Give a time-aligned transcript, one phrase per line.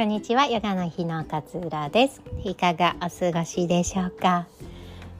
[0.00, 0.46] こんにちは。
[0.46, 2.22] ヨガの日の勝浦です。
[2.42, 4.46] いかがお過ごしでしょうか、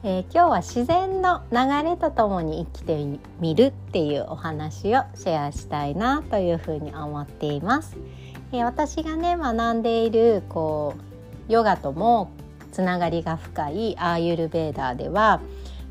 [0.01, 7.95] えー、今日は自然の流れとともに生きてみるっていうお話をシェアしたいなというふうに思っています、
[8.53, 10.95] えー、私がね学んでいるこ
[11.47, 12.31] うヨガとも
[12.71, 15.41] つながりが深いアーユルベーダーでは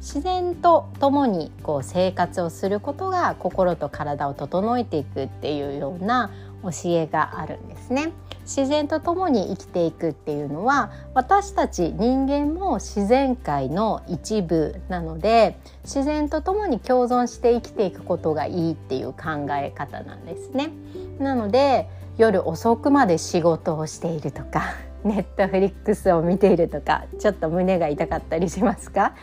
[0.01, 8.12] 自然と共にこう生活をすることが心と体を整えていくっていうような教えがあるんですね。
[8.42, 20.70] 自然と共に生きていくっていうのは私たち人間も自然界の一部なので自然と共に共存して生きていくことがいいっていう考え方なんですね。
[21.19, 21.88] なので
[22.19, 24.74] 夜遅くまで仕事をしているとか
[25.05, 29.15] ネットフリックスを見ているとかちょっと胸が痛かったりしますか？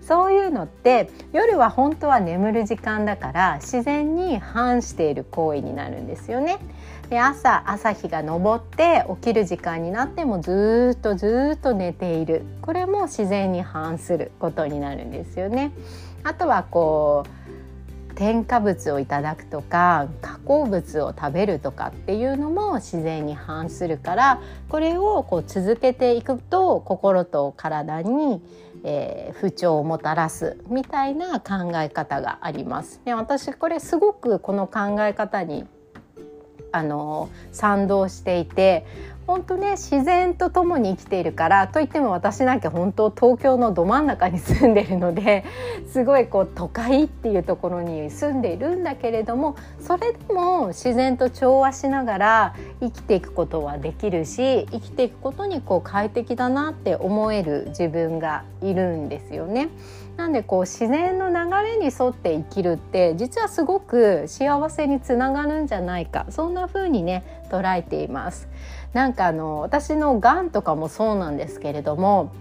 [0.00, 6.58] そういうのって夜は本当は眠る時間だから自然に反している行為になるんですよね。
[7.10, 15.72] で朝朝日が昇って起きる時間になってもずっとずっと寝ているこれも自然に反することになるんですよね。
[16.22, 17.53] あとはこう
[18.14, 28.42] 添加物をいただくとか加工物を食べるとかっていうのも自然に反するからこれをこう続けていくと心と体に、
[28.84, 33.00] えー、不調をもたらすみたいな考え方があります。
[33.04, 35.66] で私これすごくこの考え方に
[36.74, 38.84] あの賛同していて
[39.26, 45.44] 本当ね自然と共に生きているからといっても私なんか本当東京のど真ん中に住んでるので
[45.90, 59.68] すごいこう都会っていうところに住んでいるんだけれどもそれでも自然と調和しながら生きていくことはできるし生きていくことにこう快適だなって思える自分がいるんですよね。
[60.16, 68.48] なんでこう自然の流れに沿って生きるって実はすごく幸せにつながるんじゃないかそんな風にね捉えています。
[68.92, 72.32] なんかあの私のがんとかもそうなんですけれども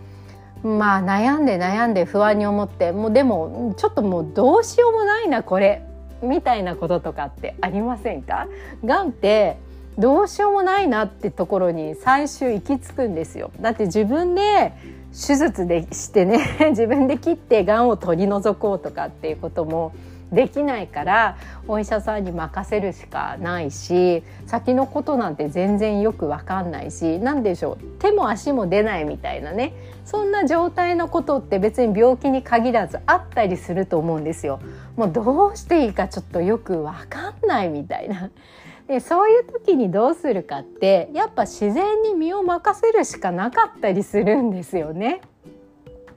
[0.63, 5.83] まあ悩んで悩んで不安に思ってもうでもちょっともうどうしようもないなこれ
[6.22, 8.47] みたいなこととかってありませんか？
[8.85, 9.57] がんって
[9.97, 14.73] どうしようもないなってところに最終行き着くんですよだって自分で
[15.11, 16.39] 手術でしてね
[16.72, 19.91] 自分で切ってがんを取り除こうとかっていうことも
[20.33, 29.73] できないからお医者さんに任せるしかないし先のことなんて全然よく分かんないし何でしょう手も足も出ないみたいなね
[30.05, 34.59] そんな状態のことって別に病気に限らずあったりすると思うんですよ。
[34.97, 38.29] もうどうしていいかちょっとよく分かんないみたいな。
[38.88, 45.22] でそういう時にどうするかってやっぱ自然に身を任せるしかなかったりするんですよね。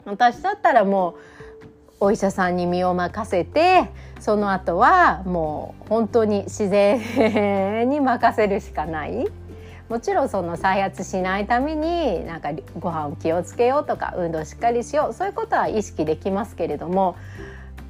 [0.05, 1.36] 私だったらもう
[1.99, 3.91] お医者さんに身を任せて
[4.21, 9.27] その後はもう本当に自然に任せるしかない
[9.89, 17.17] もちろんその再発しないためになんかご飯を気をつけようとか運動しっかりしようそういうことは意識できますけれども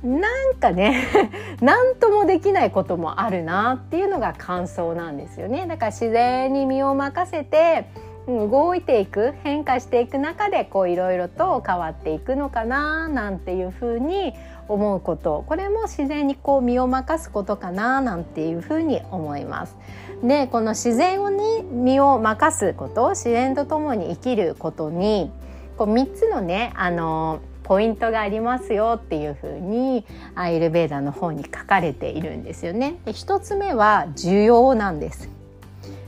[0.04, 1.08] なんかね
[1.60, 5.66] 何ともできないこともあるなっていうのが感想なんですよね。
[5.66, 7.88] だから自然に身を任せて
[8.26, 14.34] 動いていく変化していく中でこういろいろと変わっていくのかななんていうふうに
[14.68, 19.76] 思うことこれも自然にこう身を任すことかななんていうふうに思います。
[20.24, 25.30] でこの自然に身を任すこと自然とともに生きることに
[25.76, 32.98] こう3つのねあのポイントがありますよっていうふうにアイルベーダの方に書かれているんですよね。
[33.04, 35.28] で1つ目は需要なんです。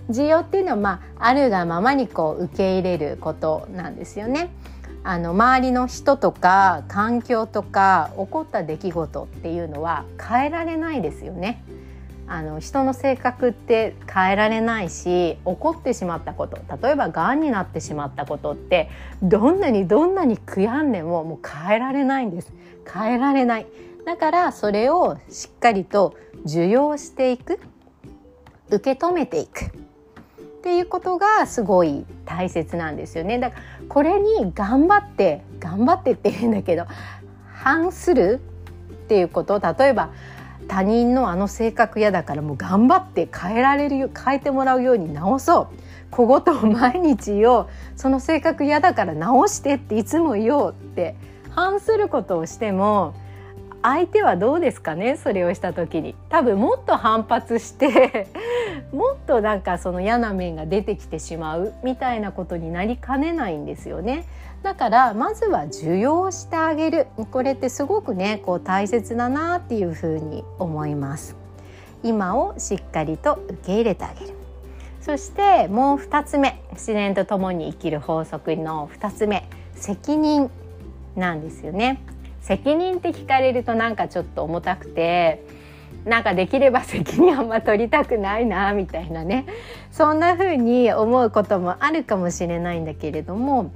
[0.08, 4.50] 需要っていうのは、まあ、あるがままにこう受け入れることなんですよね。
[5.04, 11.62] あの周りの人とか環境とか起こった出来事っていうのは変えられないですよね。
[12.30, 18.90] あの人の性格って変えられないし起こってしまったこと例えばがんになってしまったことって
[19.22, 22.52] どんなにどんなに悔やんでももう変えられないんです
[22.86, 23.66] 変えられない
[24.04, 26.14] だからそれをしっかりと
[26.44, 27.58] 受容していく
[28.70, 29.87] 受け止めていく
[30.68, 33.38] っていうことがすごい大切なんですよね。
[33.38, 36.84] だからこれに頑張って頑張ってって言うんだけど
[37.54, 38.38] 反する
[38.92, 39.58] っていうこと。
[39.60, 40.10] 例えば
[40.68, 45.68] 他人のあの性格嫌だからもう頑張って変えられるよ変えてもらうように直そう。
[46.10, 47.68] 小言を毎日言おう。
[47.96, 51.16] その性格嫌だから直してっていつも言おうって
[51.48, 53.14] 反することをしても
[53.80, 55.16] 相手はどうですかね？
[55.16, 56.14] それをした時に。
[56.28, 58.28] 多分もっと反発して
[58.92, 64.26] もっとなんかその嫌な面が出てきてしまうみたいなことになりかねないんですよね。
[64.62, 71.36] だからまずは受容してあげるこれってすごくねこう大切だなっていうふうに思います。
[72.02, 74.38] 今をしっかりと受け入れてあげる。
[75.00, 80.50] そしてもう2つ目自然と共に生きる法則の2つ目責任
[81.16, 82.02] なんですよね
[82.42, 85.42] 責任って聞かれるとなんかちょっと重たくて
[86.04, 89.46] なんかできれば責任あんま取りたくないなみたいなね
[89.90, 93.72] そんな風に思うこともあるかもしれないんだけれども、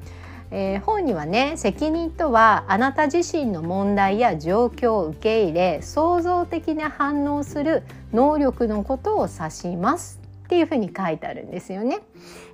[0.50, 7.82] えー、本にはね責任とはあなた自身の問題や状況を受け入れ創造的な反応する
[8.12, 12.00] 能力のことを指しますっていうふうに書いてあるんですよね。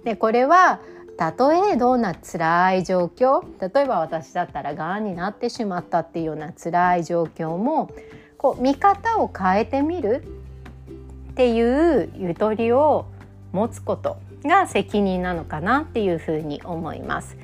[0.05, 0.81] でこれは
[1.19, 7.91] たとえどんな辛い状況例えば私だったらがんになってしまったっていうような辛い状況も
[8.39, 10.25] こう見方を変えてみる
[11.33, 13.07] っていうゆとりを
[13.53, 17.37] 持つことが責任なのかなっていうふうに思います。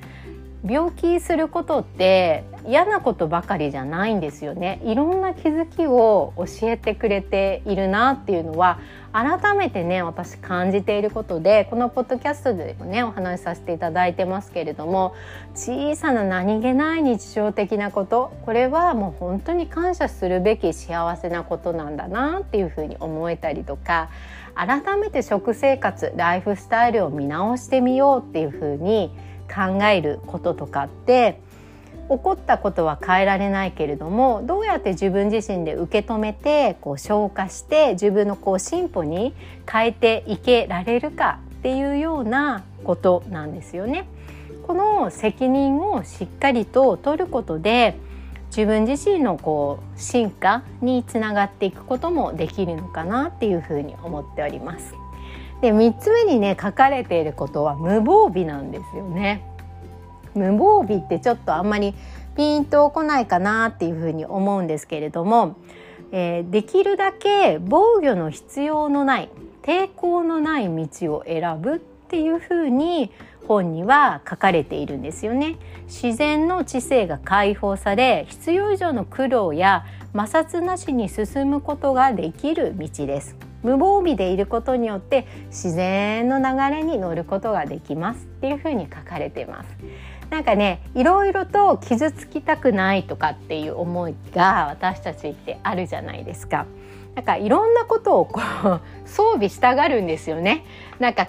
[0.64, 4.80] 病気することって嫌なことばかりじゃないんですよね。
[4.84, 8.78] いろんな気づきを教えてくれているなっていうのは
[9.12, 15.14] 改めてね私感じていることでこのポッドキャストでもねお話しさせていただいてますけれども
[15.54, 24.08] 小さな何気ない日常的なことこれはもう本当に感謝するべき幸せなことなんだなっていうふうに思えたりとか
[24.56, 29.12] 改めて食生活ライフスタイルを見直してみようっていうふうに
[29.48, 31.40] 考えることとかって
[32.08, 39.34] 起こったことは変えられないけれどもどうやって自分自身で受け止めてこう消化して自分のこう進歩に
[39.70, 44.06] 変えていけられるかっていうようなことなんですよね。
[44.66, 47.96] この責任をしっかりと取ることで
[48.48, 54.94] 自分自身のこう進化につながっていくこともできるのかなっていうふうに思っております。
[55.60, 59.42] で3つ目にね書かれていることは無防備なんですよね。
[60.34, 61.94] 無防備ってちょっとあんまり
[62.36, 65.56] ピンとこないかなっていうふうに思うんですけれども、
[66.12, 69.28] えー、できるだけ防御の必要のない
[69.62, 73.10] 抵抗のない道を選ぶっていうふうに
[73.46, 75.56] 本には書かれているんですよね。
[75.86, 79.84] 自然の知性が解放され必要以上の苦労や
[80.14, 83.36] 摩擦なしに進むことができる道です。
[83.62, 89.68] 無防備でいることによって自然の流れに乗ることができますっていうふうに書かれています。
[90.30, 96.66] なんかねいろいろと傷つきたくないとかっていう思いが私たちってあるじゃないですか。
[97.14, 100.64] なんかいろんなことをこう装備したがるんですよね。
[100.98, 101.28] なんか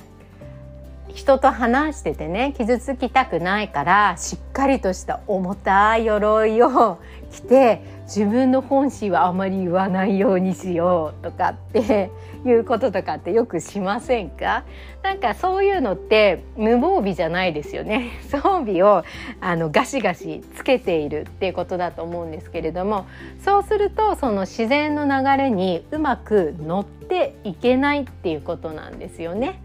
[1.09, 6.99] 人と話しててね傷つきたくないからしっかりとした重たい鎧を
[7.31, 12.11] 着て自分の本心はあまり言わないようにしようとかって
[12.45, 14.63] いうこととかってよくしませんか？
[15.03, 19.03] なんかそういうのって無防備じゃないですよね 装備を
[19.41, 23.05] あのガシガシつけているっていうことだと思うんですけれども
[23.43, 29.61] そうするとその自然の流れにうまく乗っていけないっていうことなんですよね。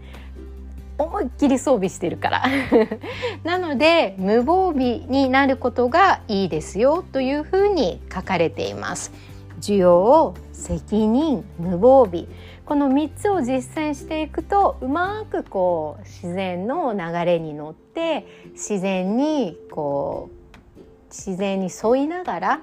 [0.97, 2.43] 思いっきり装備してるから。
[3.43, 9.11] なので無防備になることがいいですよというふうに書かれています。
[9.59, 12.25] 需要責任無防備。
[12.65, 20.41] この3つを実践していくとうまくこう自然の流れに乗って自然にこう
[21.09, 22.61] 自然に沿いながら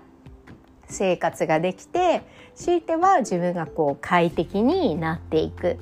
[0.87, 2.23] 生活ができて
[2.55, 5.79] 強いては自分がこう快適になっていく。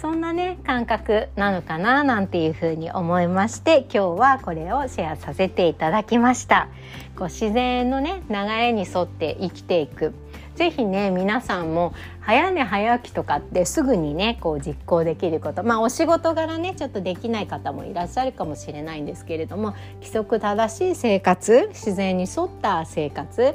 [0.00, 6.68] そんなね感覚なのかななんていうふうに思いまして今日はこれをシェアさせていただきました。
[7.16, 10.14] こう自然のね流れに沿って生きていく。
[10.54, 15.64] ぜひね皆さんも早寝早起きとかってすぐにねこう実行できること。
[15.64, 23.52] まあお仕事柄ねちょっとできない方もいらっしゃるかもしれないんですけれども規則正しい生活自然に沿った生活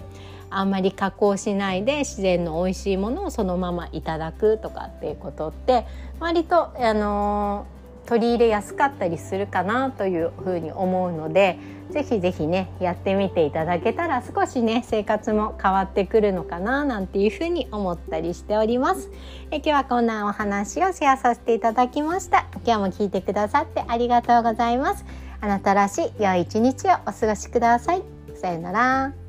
[0.57, 5.85] あんまり加工しないで自然の美味しいものをそのままいただくとかっていうことって
[6.19, 7.65] 割と、あの
[8.05, 11.57] 取り入れやすかったりするかなというふうに思うので
[11.89, 19.09] ぜひぜひねやってみていただけたら少しね生活も変わってくるのかななんていうふうに思ったりしております。
[19.51, 22.45] え今日はこんなお話をシェアさせていただきました。
[22.65, 25.05] 今日も聞いてくださってありがとうございます。
[25.39, 28.03] あなたらしい良い一日をお過ごしください。
[28.35, 29.22] さよなら。